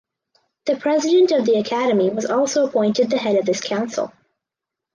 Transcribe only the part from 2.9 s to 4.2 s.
the head of this council.